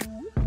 [0.00, 0.41] Ooh.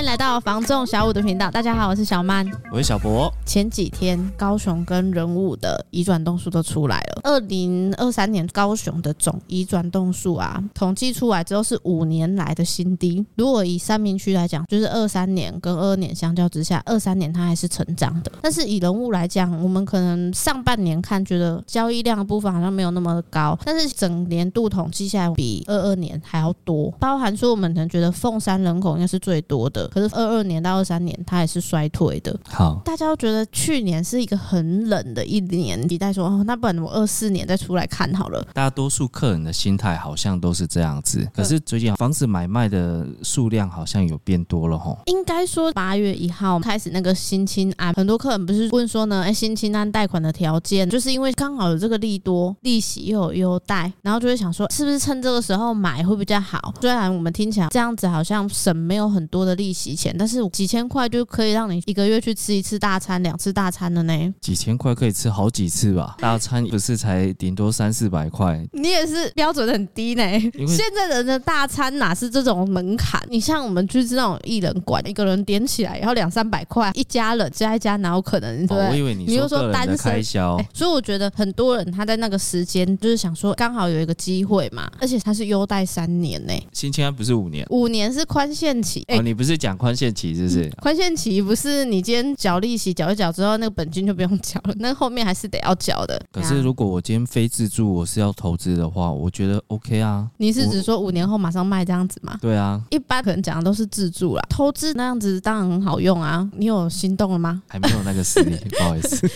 [0.00, 1.50] 迎来到房仲小五的频道。
[1.50, 3.30] 大家好，我是小曼，我是小博。
[3.44, 7.20] 前几天高雄跟人物的移转动数都出来了。
[7.22, 13.24] 二零二三年高雄的总移转动数啊，统计出来之后是五年来的新低。
[13.36, 18.32] 如果以三明区来讲，就是二三年跟二二年相较之下，二三年它还是成长的。
[18.40, 26.90] 但是以人物来讲，我们可能上半年看觉得交易量的部分好像没有那么高，但是整年度统计下来比二二年还要多。
[26.92, 29.89] 包含说我们可能觉得凤山人口应该是最多的。
[29.90, 32.38] 可是二二年到二三年，它也是衰退的。
[32.44, 38.44] 好，大家都觉得去年是一个很冷的一年，期待说哦，那不然我二四年再出来看好了。
[38.54, 41.26] 大多数客人的心态好像都是这样子。
[41.34, 44.98] 可是最近房子买卖的数量好像有变多了吼。
[45.06, 56.72] 应该说八月一号开始那个新清安，很多客人不是问说呢，哎，新清安贷款的条件，就是因为刚好有这个利多，利息又有优待，然后就会想说，是不是趁这个时候买会比较好？
[56.80, 59.79] 虽然我们听起来这样子好像省没有很多的利息。
[59.80, 60.14] 几钱？
[60.18, 64.34] 但是几千块就可以让你一个月去吃一次大餐、两次大餐的呢？
[64.40, 66.16] 几千块可以吃好几次吧？
[66.18, 68.62] 大餐不是才顶多三四百块？
[68.72, 70.22] 你也是标准很低呢。
[70.66, 73.20] 现在人的大餐哪是这种门槛？
[73.30, 78.66] 你像我们就是那种艺人馆，一个人点起来要两三百块，一家人加一家哪有可能？
[78.66, 80.56] 对，哦，我以为你说个人的开销。
[80.56, 86.52] 欸，所以我觉得很多人他在那个时间就是想说，刚好有一个机会嘛，而且他是优待三年呢。
[86.72, 87.66] 新青安不是五年？
[87.70, 89.02] 五年是宽限期。
[89.08, 89.69] 哦，你不是讲？
[89.76, 90.70] 宽限期是不是？
[90.80, 96.20] 宽限期不是你今天缴利息缴一缴之后，那个本金就不用缴了，那后面还是得要缴的。
[96.32, 100.28] 可是如果我今天非自住，我是要投资的话，我觉得 OK 啊。
[100.38, 102.36] 你是指说五年后马上卖这样子吗？
[102.40, 106.48] 对啊，一般可能讲的都是自住啦，投资那样子当然很好用啊。
[106.56, 107.62] 你有心动了吗？
[107.68, 109.28] 还没有那个实力， 不好意思。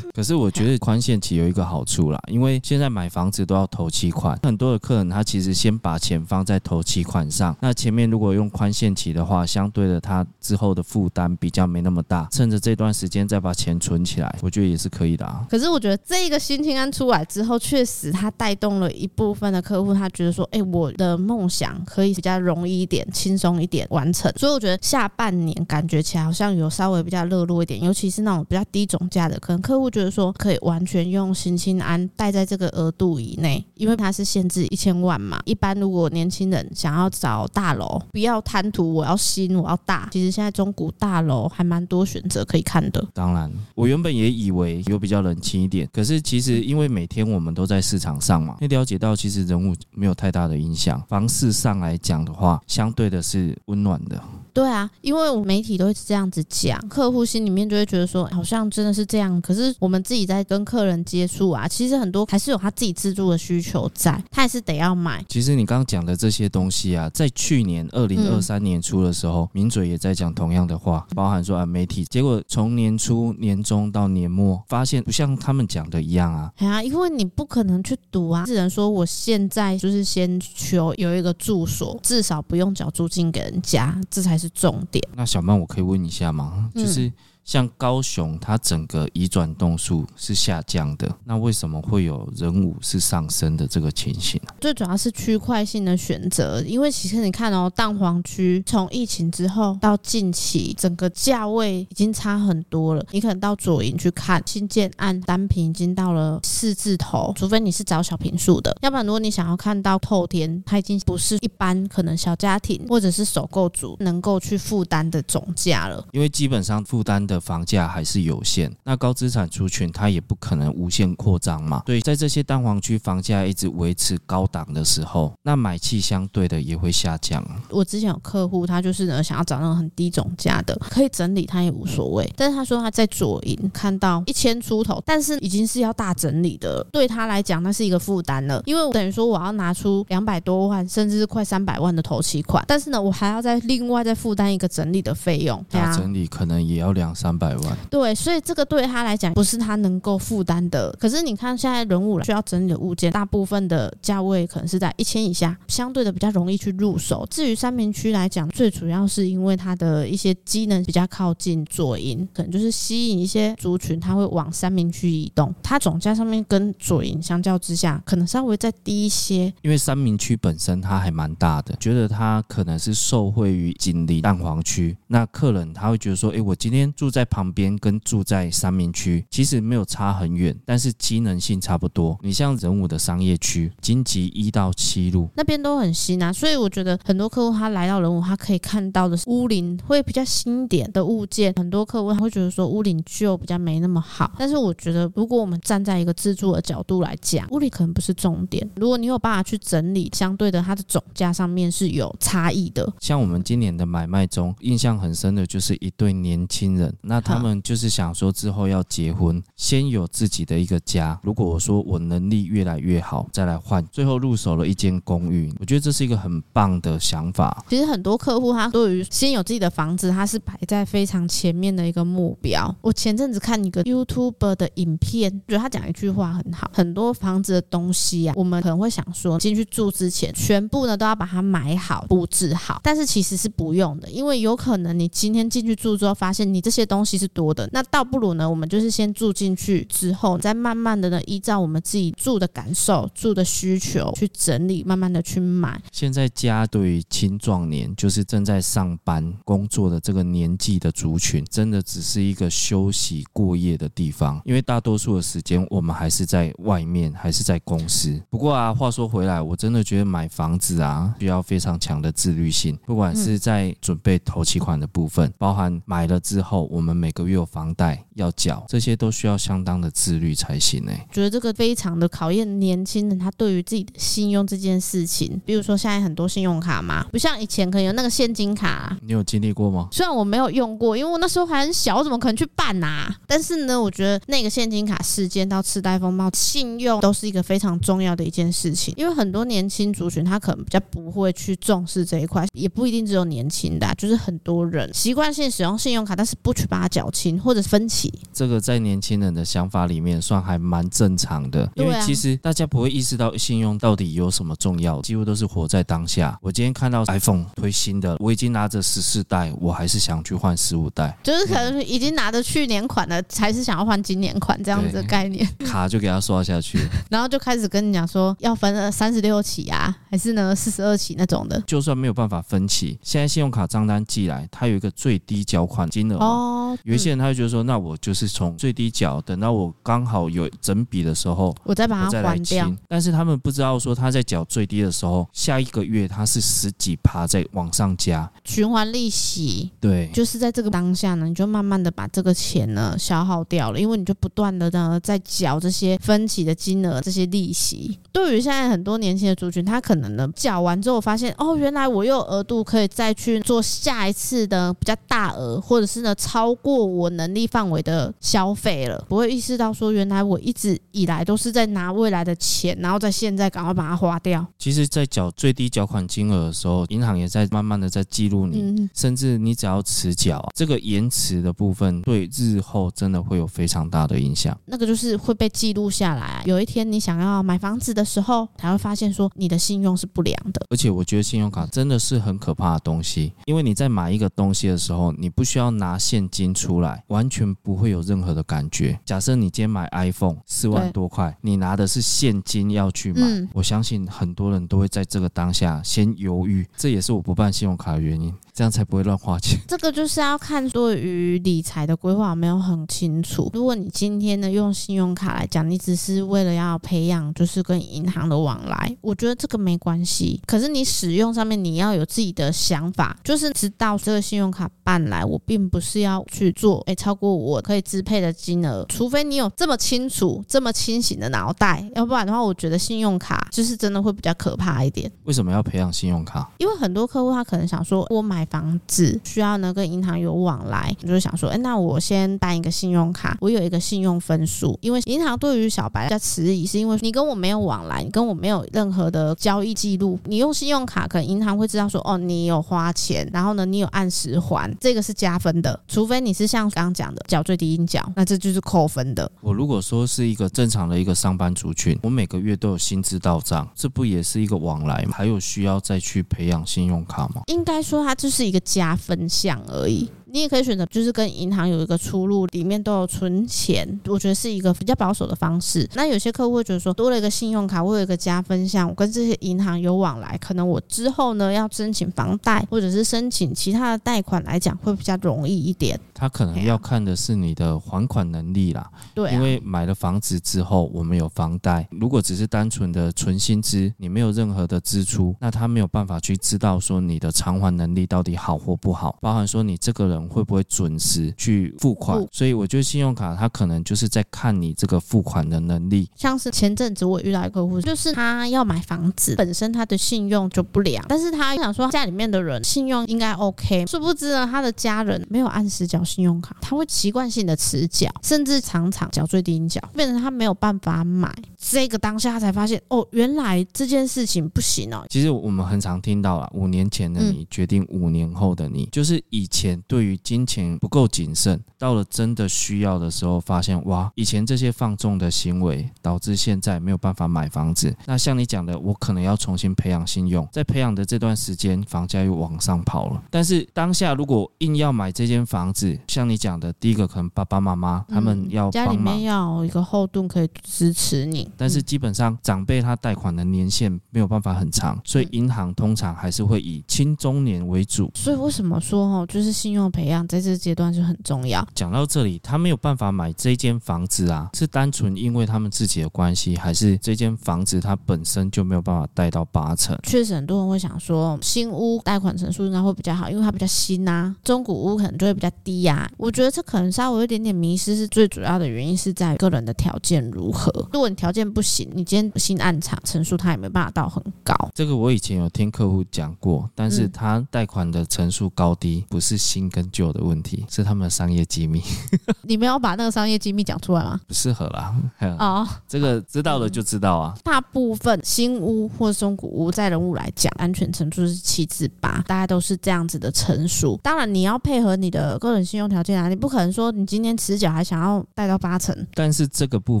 [0.14, 9.29] 可是我觉得宽限期有一个好处啦，因为现在买房子都要投期款，很多的客人他其实先把钱放在投期款上，那前面如果用宽限期的话。
[9.30, 15.46] 话相对的，他之后的负担比较没那么大，趁着这段时间再把钱存起来，我觉得也是可以的啊。
[15.48, 24.32] 可是我觉得这个新青安出来之后，确实它带动了一部分的客户，他觉得说，哎，我的梦想可以比较容易一点、轻松一点完成。
[24.36, 35.40] 所以我觉得下半年感觉起来好像有稍微比较热络一点，尤其是那种比较低总价的，可能客户觉得说可以完全用新青安贷在这个额度以内，因为它是限制一千万嘛。
[35.44, 39.20] 一般如果年轻人想要找大楼，不要贪图我要。
[39.20, 43.06] 新我要大，其实现在中古大楼还蛮多选择可以看的。
[43.12, 51.00] 当然，我原本也以为有比较冷清一点，可是其实因为每天我们都在市场上嘛，那了解到其实人物没有太大的影响。
[51.06, 54.18] 房市上来讲的话，相对的是温暖的。
[54.52, 59.40] 对啊，因为我媒体都会这样子讲，客户心里面就会觉得说，好像真的是这样。
[59.40, 65.24] 可是我们自己在跟客人接触啊，其实很多还是有他自己自助的需求在，他还是得要买。
[65.28, 85.02] 其实你刚刚讲的这些东西啊，在去年二零二三年初的时候，名嘴也在讲同样的话，包含说啊媒体，结果从年初、年中到年末，发现不像他们讲的一样啊，因为你不可能去赌啊，只能说我现在就是先求有一个住所，至少不用缴租金给人家，这才是重点。
[85.14, 86.70] 那小曼，我可以问一下吗？
[86.74, 87.12] 就是。
[87.42, 94.40] 嗯像高雄，它整个移转栋数是下降的，那为什么会有人武是上升的这个情形？
[94.60, 103.04] 最主要是区块性的选择，因为其实你看哦，蛋黄区从疫情之后到近期，整个价位已经差很多了。
[103.10, 116.06] 你可能到左营去看新建案单品已经到了四字头，除非你是找小平数的，要不然如果你想要看到透天，它已经不是一般可能小家庭或者是首购族能够去负担的总价了。
[116.12, 127.44] 因为基本上负担的房价还是有限，那高资产族群它也不可能无限扩张嘛，所以在这些蛋黄区房价一直维持高档的时候，那买气相对的也会下降。
[127.68, 150.90] 我之前有客户，他就是呢想要找那种很低总价的，可以整理他也无所谓，但是他说他在左营看到一千出头，但是已经是要大整理的，对他来讲那是一个负担了，因为我等于说我要拿出两百多万，甚至是快三百万的头期款，但是呢我还要再另外再负担一个整理的费用，大整理可能也要两三百万，对，所以这个对他来讲不是他能够负担的。
[150.98, 157.26] 可是你看现在人物需要整理的物件，大部分的价位可能是在一千以下，相对的比较容易去入手。
[157.30, 165.54] 至于三明区来讲，最主要是因为它的一些机能比较靠近左营，可能就是吸引一些族群，他会往三明区移动。
[165.62, 169.52] 它总价上面跟左营相较之下，可能稍微再低一些。
[169.60, 177.09] 因为三明区本身它还蛮大的，觉得它可能是受惠于紧邻蛋黄区，那客人他会觉得说，哎，我今天住。
[177.10, 182.16] 住在旁边跟住在三民区其实没有差很远，但是机能性差不多。
[182.22, 191.52] 你像人武的商业区，金吉一到七路那边都很新啊，所以我觉得很多客户他来到人武，他可以看到的是屋龄会比较新点的物件。
[191.56, 198.70] 很多客户他会觉得说屋龄旧比较没那么好，但是我觉得如果我们站在一个自住的角度来讲，屋龄可能不是重点。
[198.76, 202.88] 如果你有办法去整理，相对的它的总价上面是有差异的。
[203.00, 211.18] 像我们今年的买卖中，印象很深的就是一对年轻人，那他们就是想说之后要结婚，先有自己的一个家。
[211.22, 217.64] 如果我说我能力越来越好，再来换，最后入手了一间公寓，我觉得这是一个很棒的想法。
[217.68, 222.74] 其实很多客户他对于先有自己的房子，他是摆在非常前面的一个目标。
[222.80, 245.80] 我前阵子看一个 YouTuber 的影片，觉得他讲一句话很好，很多房子的东西啊，我们可能会想说进去住之前，全部呢都要把它买好、布置好，但是其实是不用的，因为有可能你今天进去住之后，发现你这些东西是多的，那倒不如呢，我们就是先住进去之后，再慢慢的呢，依照我们自己住的感受、住的需求去整理，慢慢的去买。
[245.92, 258.20] 现在家对于青壮年，就是正在上班工作的这个年纪的族群，真的只是一个休息过夜的地方，因为大多数的时间我们还是在外面，还是在公司。
[258.28, 270.92] 不过啊，话说回来，我真的觉得买房子啊，需要非常强的自律性，不管是在准备头期款的部分，包含买了之后，我们每个月有房贷要缴，这些都需要相当的自律才行呢。
[271.12, 275.40] 觉得这个非常的考验年轻人他对于自己的信用这件事情。
[275.44, 279.88] 比如说现在很多信用卡嘛，不像以前可能有那个现金卡，你有经历过吗？
[279.92, 283.14] 虽然我没有用过，因为我那时候还很小，我怎么可能去办啊？
[283.26, 288.94] 但是呢，我觉得那个现金卡事件到次贷风暴，信用都是一个非常重要的一件事情。
[288.96, 298.10] 因为很多年轻族群他可能比较不会去重视这一块，也不一定只有年轻的啊，就是很多人习惯性使用信用卡，但是不去把它缴清或者分期。
[298.32, 306.38] 这个在年轻人的想法里面算还蛮正常的，因为其实大家不会意识到信用到底有什么重要，几乎都是活在当下。
[306.40, 316.78] 我今天看到 iPhone 推新的，我已经拿着十四代，我还是想去换十五代，就是可能已经拿着去年款了，还是想要换今年款这样子的概念，卡就给他刷下去，
[317.10, 326.59] 然后就开始跟你讲说要分了三十六期啊，还是呢四十二期那种的，就算没有办法分期，现在信用卡账单寄来，它有一个最低缴款金额哦。
[326.84, 332.70] 有一些人他就觉得说，那我就是从最低缴，等到我刚好有整笔的时候，我再把它还掉。
[332.88, 339.70] 但是他们不知道说他在缴最低的时候，下一个月他是十几趴在往上加循环利息。
[339.80, 347.98] 对，就是在这个当下呢，你就慢慢的把这个钱呢消耗掉了，因为你就不断的呢在缴这些分期的金额，这些利息。
[348.12, 364.46] 对于现在很多年轻的族群，他可能呢缴完之后发现，哦，原来我又有额度可以再去做下一次的比较大额，或者是呢超过我能力范围的消费了，不会意识到说，原来我一直以来都是在拿未来的钱，然后在现在赶快把它花掉。
[364.58, 374.56] 其实，在缴最低缴款金额的时候，银行也在慢慢的在记录你，嗯、甚至你只要迟缴，这个延迟的部分对日后真的会有非常大的影响。
[374.66, 380.64] 那个就是会被记录下来啊，有一天你想要买房子的时候，才会发现说你的信用是不良的。
[380.70, 388.98] 而且我觉得信用卡真的是很可怕的东西，因为你在买一个东西的时候，你不需要拿现金出来，完全不会有任何的感觉。
[389.04, 398.34] 假设你今天买 iPhone 四万多块，你拿的是现金要去买，嗯，我相信很多人都会在这个当下先犹豫，这也是我不办信用卡的原因。
[398.60, 399.58] 这样才不会乱花钱。
[399.66, 403.50] 这个就是要看对于理财的规划没有很清楚。
[403.54, 410.42] 如果你今天呢用信用卡来讲，你只是为了要培养就是跟银行的往来，我觉得这个没关系。
[410.44, 425.10] 可是你使用上面你要有自己的想法，就是知道这个信用卡办来，我并不是要去做诶超过我可以支配的金额，除非你有这么清楚、这么清醒的脑袋，要不然的话，我觉得信用卡就是真的会比较可怕一点。
[425.24, 426.50] 为什么要培养信用卡？
[426.58, 434.76] 因为很多客户他可能想说，我买房子需要呢跟银行有往来，你就是想说，哎，那我先办一个信用卡，我有一个信用分数。
[434.82, 440.18] 因为银行对于小白比较迟疑，是因为你跟我没有往来，你跟我没有任何的交易记录。
[440.24, 445.78] 你用信用卡，可能银行会知道说，哦，你有花钱，然后呢，你有按时还，这个是加分的。
[445.86, 449.30] 除非你是像刚刚讲的缴最低应缴，那这就是扣分的。
[449.40, 455.12] 我如果说是一个正常的一个上班族群，我每个月都有薪资到账，这不也是一个往来吗？
[455.14, 457.42] 还有需要再去培养信用卡吗？
[457.46, 460.08] 应该说它是一个加分项而已。
[460.32, 465.88] 你也可以选择就是跟银行有一个出入，里面都有存钱，我觉得是一个比较保守的方式。
[465.94, 475.98] 那有些客户会觉得说，多了一个信用卡，我有一个加分项，我跟这些银行有往来，可能我之后呢要申请房贷或者是申请其他的贷款来讲，会比较容易一点。
[476.14, 481.88] 他可能要看的是你的还款能力啦，对啊，因为买了房子之后，我们有房贷。
[481.90, 492.26] 如果只是单纯的存薪资，你没有任何的支出，那他没有办法去知道说你的偿还能力到底好或不好，包含说你这个人会不会准时去付款。
[492.32, 496.10] 所以我觉得信用卡它可能就是在看你这个付款的能力。
[496.16, 506.00] 像是前阵子我遇到一个客户，就是他要买房子，本身他的信用就不良，但是他想说家里面的人信用应该 OK，殊不知呢，他的家人没有按时缴。
[506.10, 511.32] 信用卡，他会习惯性的迟缴，甚至常常缴最低缴，变成他没有办法买。
[511.56, 515.04] 这个当下他才发现，哦，原来这件事情不行哦。
[515.08, 527.94] 其实我们很常听到啊，五年前的你决定五年后的你，嗯、就是以前对于金钱不够谨慎，到了真的需要的时候，发现哇，以前这些放纵的行为导致现在没有办法买房子。
[528.06, 533.22] 那像你讲的，我可能要重新培养信用，在培养的这段时间，房价又往上跑了。
[533.30, 548.10] 但是当下如果硬要买这间房子，像你讲的，第一个可能爸爸妈妈他们要家里面要一个后盾可以支持你，但是基本上长辈他贷款的年限没有办法很长，所以银行通常还是会以青中年为主。
[548.14, 551.66] 所以为什么说哦，就是信用培养在这个阶段是很重要。
[551.74, 559.98] 讲到这里，他没有办法买这间房子啊，是单纯因为他们自己的关系，还是这间房子它本身就没有办法贷到八成？
[560.02, 566.10] 确实很多人会想说，新屋贷款成数应该会比较好，因为它比较新啊，中古屋可能就会比较低呀。
[566.16, 570.70] 我觉得这可能稍微有一点点迷失，是最主要的原因是在个人的条件如何。
[570.92, 574.54] 如果你条件不行，你今天新案场成数他也没办法到很高。
[574.74, 581.82] 这个我以前有听客户讲过，但是他贷款的成数高低不是新跟旧的问题，是他们的商业机密。
[582.42, 584.20] 你们要把那个商业机密讲出来吗？
[584.26, 584.94] 不适合啦。
[585.38, 587.34] 哦， 这个知道了就知道啊。
[587.44, 593.98] 大部分新屋或中古屋在人物来讲，安全程度是七至八，大概都是这样子的成熟。
[594.02, 598.94] 当然你要配合你的个人信用条件啊，你不可能说你今天持缴还想要贷到八成。
[599.14, 600.00] 但是这个部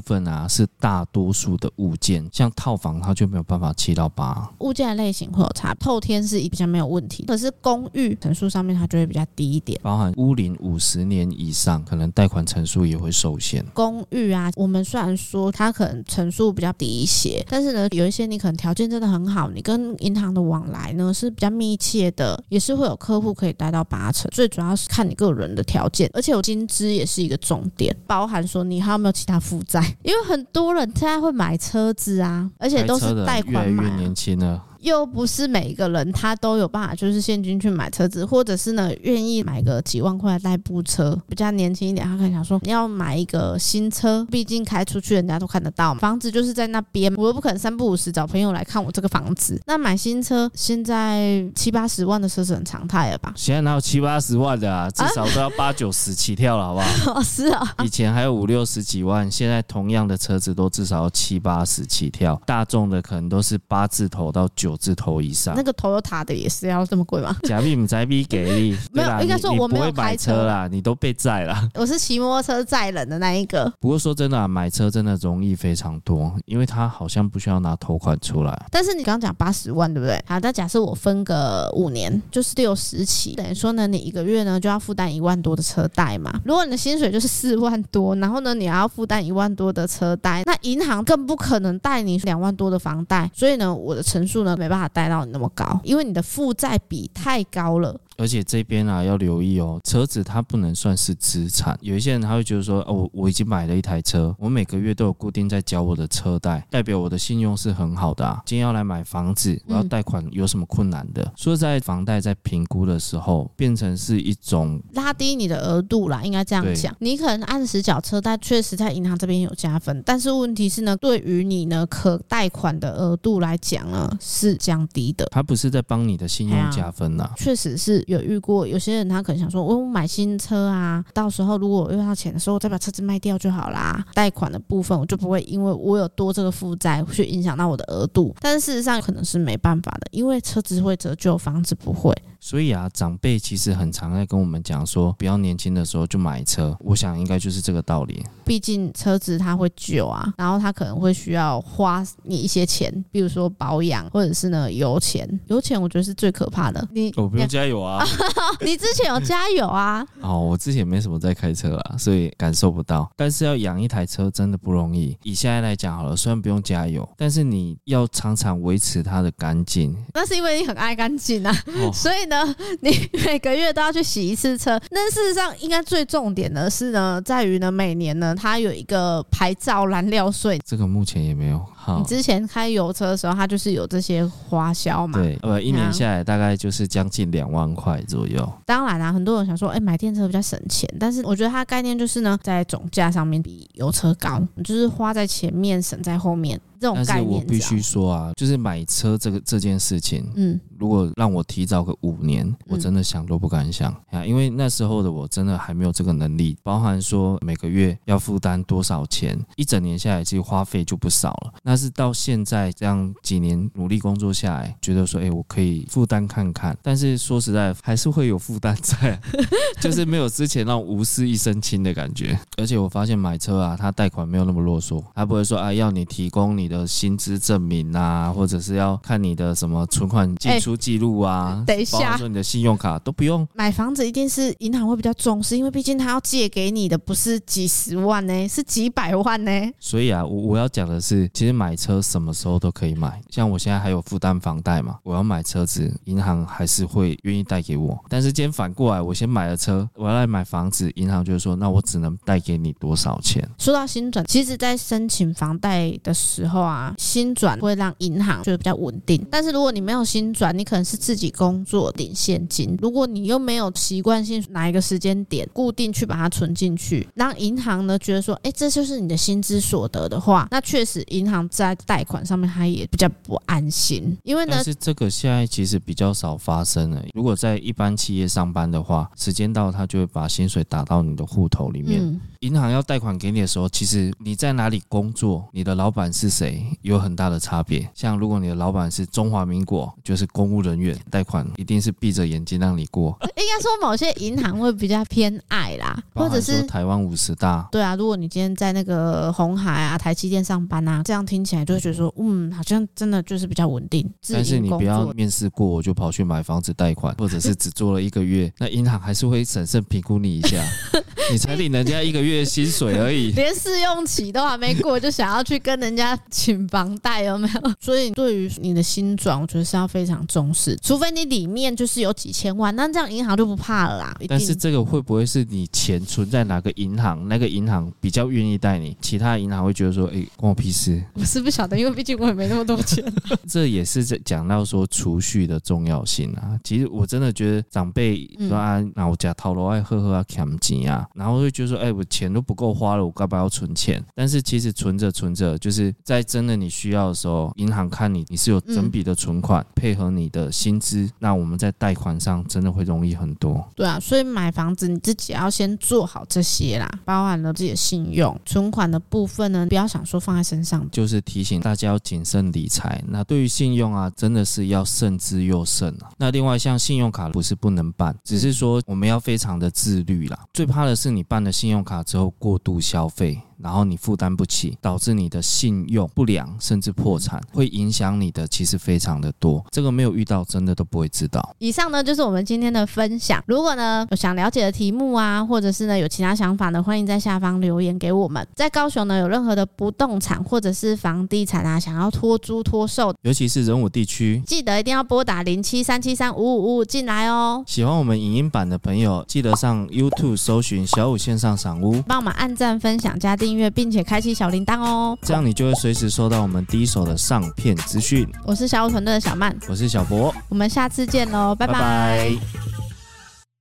[0.00, 4.50] 分啊，是大多数的物件，像套房它就没有办法七到八。
[4.60, 9.79] 物件的类型会有差，透天是比较没有问题，可是公寓成数上面它就会比较低一点。
[9.82, 13.64] 包含屋龄五十年以上，可能贷款成数也会受限。
[13.72, 24.30] 公寓啊，我们虽然说它可能成数比较低一些，但是呢，有一些你可能条件真的很好，你跟银行的往来呢是比较密切的，也是会有客户可以贷到八成。
[24.30, 26.10] 最主要是看你个人的条件。
[26.12, 33.86] 而且有金资也是一个重点，包含说你还有没有其他负债，因为很多人现在会买车子啊，而且都是贷款买啊。
[33.86, 34.64] 越越年轻了。
[34.80, 41.18] 又不是每一个人他都有办法，就是现金去买车子，或者是呢愿意买个几万块的代步车。
[41.28, 46.00] 比较年轻一点，他可能想说你要买一个新车，毕竟开出去人家都看得到嘛。
[46.00, 49.60] 房子就是在那边，我又不可能三不五时找朋友来看我这个房子。
[49.66, 53.32] 那买新车，现在七八十万的车是很常态了吧？
[53.36, 54.90] 现在哪有七八十万的啊？
[54.90, 57.20] 至少都要八九十起跳了，好不好？
[57.20, 57.74] 哦，是啊。
[57.84, 62.40] 以前还有五六十几万，现在同样的车子都至少要七八十起跳。
[62.46, 65.54] 大众的可能都是八字头到九字头以上。
[65.56, 67.36] 那个 Toyota 的也是要这么贵吗？
[67.44, 71.56] 假币不在币给力， 没有，应该说我没有开车，买车啦，你都被载了。
[71.74, 73.72] 我是骑摩托车载人的那一个。
[73.80, 78.66] 不过说真的啊，买车真的容易非常多，因为他好像不需要拿头款出来。
[78.70, 80.22] 但是你刚刚讲八十万，对不对？
[80.26, 86.40] 好，那假设我分个五年，就是六十期，等于说呢，你一个月呢就要负担一万多的车贷嘛。
[86.44, 93.30] 如果你的薪水就是四万多，然后呢，你还要负担一万多的车贷，那银行更不可能贷你两万多的房贷。
[93.34, 97.98] 所以呢，我的陈述呢没办法贷到你那么高，因为你的负债比太高了。
[98.20, 101.78] 而且这边啊要留意哦，车子它不能算是资产。
[101.80, 108.42] 有一些人他会觉得说，哦，我已经买了一台车，我每个月都有固定在缴我的车贷，代表我的信用是很好的啊。
[108.44, 111.32] 今天要来买房子，我要贷款，有什么困难的？
[111.34, 116.94] 说、嗯、在房贷在评估的时候，变成是一种拉低你的额度啦，应该这样讲。
[116.98, 125.26] 你可能按时缴车贷，确实在银行这边有加分，但是问题是呢，对于你呢可贷款的额度来讲呢是降低的。
[125.30, 128.04] 它不是在帮你的信用加分呐、啊，确实是。
[128.10, 134.04] 有遇过有些人，他可能想说，我买新车啊，到时候如果我用到钱的时候，我再把车子卖掉就好啦。
[134.14, 138.34] 贷款的部分我就不会因为我有多这个负债去影响到我的额度。
[138.40, 142.12] 但是事实上可能是没办法的，因为车子会折旧，房子不会。
[142.40, 146.76] 所以啊，长辈其实很常在跟我们讲说，不要年轻的时候就买车。
[146.80, 148.24] 我想应该就是这个道理。
[148.44, 155.28] 毕竟车子它会旧啊，然后它可能会需要花你一些钱，比如说保养或者是呢油钱。
[155.46, 156.86] 油钱我觉得是最可怕的。
[156.92, 158.04] 你我不用加油啊，
[158.64, 160.04] 你之前有加油啊？
[160.22, 163.10] 哦，我之前没什么在开车啊，所以感受不到。
[163.16, 165.16] 但是要养一台车真的不容易。
[165.22, 169.94] 以现在来讲好了，虽然不用加油，但是你要常常维持它的干净。
[170.14, 172.46] 那是因为你很爱干净啊，哦、 所以那，
[172.80, 172.90] 你
[173.26, 174.80] 每个月都要去洗一次车。
[174.90, 180.58] 那事实上，应该最重点的是呢，在于呢，每年呢，它有一个牌照燃料税。
[180.64, 181.60] 这个目前也没有。
[181.98, 185.18] 你之前开油车的时候，它就是有这些花销嘛？
[185.18, 188.50] 对，呃，一年下来大概就是将近两万块左右。
[188.64, 196.60] 当然啦、啊，很多人想说，哎、欸，买电车比较省钱，但是我觉得它概念就是呢，在总价上面比油车高，就是花在前面，省在后面。
[196.80, 211.52] 这种概念，但是我必须说啊，就是买车这个这件事情，嗯，如果让我提早个五年，我真的想都不敢想啊，因为那时候的我真的还没有这个能力，包含说每个月要负担多少钱，一整年下来其实花费就不少了。
[211.62, 219.20] 那是到现在这样几年努力工作下来，觉得说，哎，我可以负担看看，但是说实在，还是会有负担在，
[219.80, 222.38] 就是没有之前那种无事一身轻的感觉。
[222.56, 233.46] 而且我发现买车啊，他贷款没有那么啰嗦，他不会说啊，要你提供你的薪资证明啊，或者是要看你的什么存款进出记录啊，欸、等一下，包括说你的信用卡都不用。
[233.54, 239.50] 买房子一定是银行会比较重视，因为毕竟他要借给你的不是几十万呢，是几百万呢。
[239.78, 243.20] 所以啊，我我要讲的是，其实买车什么时候都可以买。
[243.28, 247.98] 像我现在还有负担房贷嘛，我要买车子，银行还是会愿意贷给我。
[248.08, 253.46] 但是今天反过来，我先买了车，我要来买房子，银行就是说，那我只能贷给你多少钱？
[253.58, 256.94] 说到新转，其实在申请房贷的时候啊。
[256.96, 277.02] 新转会让银行觉得比较稳定，但是如果你没有新转，你可能是自己工作领现金，如果你又没有习惯性哪一个时间点固定去把它存进去，让银行呢觉得说，哎，这就是你的薪资所得的话，那确实银行在贷款上面他也比较不安心，因为呢，但是这个现在其实比较少发生了。
[277.12, 282.00] 如果在一般企业上班的话，时间到他就会把薪水打到你的户头里面。
[282.00, 287.86] 嗯银行要贷款给你的时候，其实你在哪里工作，你的老板是谁，有很大的差别。
[287.92, 293.14] 像如果你的老板是中华民国，就是公务人员，贷款一定是闭着眼睛让你过。
[293.36, 297.68] 应该说某些银行会比较偏爱啦，或者是台湾五十大。
[297.70, 304.08] 对啊，如果你今天在那个红海啊、台积电上班啊，这样听起来就会觉得说，嗯，好像真的就是比较稳定。
[304.32, 310.62] 但是你不要面试过，我就跑去买房子贷款，或者是只做了一个月，那银行还是会审慎评估你一下。
[311.30, 317.72] 你才领人家一个月薪水而已，连试用期都还没过，就想要去跟人家请房贷，有没有？
[317.78, 324.16] 所以对于你的薪转，我觉得是要非常重视，除非你里面就是有几千万，那这样银行就不怕了啦。
[324.26, 331.00] 但是这个会不会是你钱存在哪个银行，那个银行比较愿意贷你，其他银行会觉得说，哎、欸，关我屁事？
[331.14, 333.04] 我是不晓得，因为毕竟我也没那么多钱。
[333.48, 336.58] 这也是在讲到说储蓄的重要性啊。
[336.64, 341.06] 其实我真的觉得长辈说啊，那我家掏罗爱喝喝啊，捡钱啊。
[341.20, 344.02] 然后会觉得说，哎、欸，我钱都不够花了，我干嘛要存钱？
[344.14, 353.62] 但是其实存着存着，就是在真的你需要的时候，银行看你你是有整笔的存款，嗯、配合你的薪资，那我们在贷款上真的会容易很多。
[353.76, 360.88] 对啊，所以买房子你自己要先做好这些啦，包含了自己的信用、存款的部分呢，不要想说放在身上。
[360.90, 363.04] 就是提醒大家要谨慎理财。
[363.06, 366.08] 那对于信用啊，真的是要慎之又慎啊。
[366.16, 370.38] 那另外像信用卡不是不能办，只是说我们要非常的自律啦。
[370.54, 371.09] 最怕的是。
[371.10, 373.42] 你办了信用卡之后过度消费。
[373.62, 379.64] 然后你负担不起，导致你的信用不良，甚至破产，会影响你的其实非常的多。
[379.70, 381.54] 这个没有遇到，真的都不会知道。
[381.58, 383.42] 以上呢就是我们今天的分享。
[383.46, 388.46] 如果呢有想了解的题目啊，或者是呢有其他想法呢，欢迎在下方留言给我们。
[388.54, 397.62] 在高雄呢有任何的不动产或者是房地产啊，想要托租托售，尤其是人武地区，记得一定要拨打零七三七三五五五五进来哦。
[397.66, 408.26] 喜欢我们影音版的朋友，记得上 YouTube 搜寻小五线上赏屋，帮我们按赞、分享、加订阅，并且开启小铃铛哦，这样你就会随时收到我们第一手的上片资讯。
[408.44, 411.72] 我是小五团队的小曼，我是小博，我们下次见喽，拜拜。
[411.72, 412.89] 拜拜。